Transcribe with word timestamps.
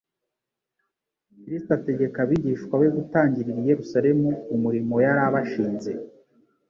Kristo 1.41 1.71
ategeka 1.77 2.17
abigishwa 2.21 2.73
be 2.81 2.89
gutangirira 2.97 3.59
i 3.61 3.67
Yerusalemu 3.69 4.27
umurimo 4.55 4.93
yari 5.05 5.21
abashinze. 5.27 5.91